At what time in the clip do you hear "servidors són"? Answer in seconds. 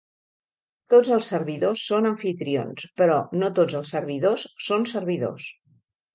1.33-2.07, 3.97-4.91